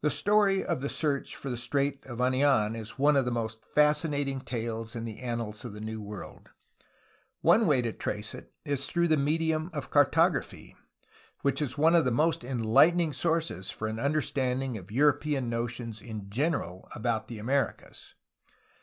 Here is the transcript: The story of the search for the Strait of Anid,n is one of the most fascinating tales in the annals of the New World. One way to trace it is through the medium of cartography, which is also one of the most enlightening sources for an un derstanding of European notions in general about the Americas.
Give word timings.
The 0.00 0.08
story 0.08 0.64
of 0.64 0.80
the 0.80 0.88
search 0.88 1.36
for 1.36 1.50
the 1.50 1.58
Strait 1.58 2.06
of 2.06 2.18
Anid,n 2.18 2.74
is 2.74 2.98
one 2.98 3.14
of 3.14 3.26
the 3.26 3.30
most 3.30 3.62
fascinating 3.74 4.40
tales 4.40 4.96
in 4.96 5.04
the 5.04 5.18
annals 5.18 5.66
of 5.66 5.74
the 5.74 5.82
New 5.82 6.00
World. 6.00 6.48
One 7.42 7.66
way 7.66 7.82
to 7.82 7.92
trace 7.92 8.34
it 8.34 8.54
is 8.64 8.86
through 8.86 9.08
the 9.08 9.18
medium 9.18 9.68
of 9.74 9.90
cartography, 9.90 10.74
which 11.42 11.60
is 11.60 11.72
also 11.72 11.82
one 11.82 11.94
of 11.94 12.06
the 12.06 12.10
most 12.10 12.42
enlightening 12.42 13.12
sources 13.12 13.70
for 13.70 13.86
an 13.86 13.98
un 13.98 14.14
derstanding 14.14 14.78
of 14.78 14.90
European 14.90 15.50
notions 15.50 16.00
in 16.00 16.30
general 16.30 16.88
about 16.94 17.28
the 17.28 17.38
Americas. 17.38 18.14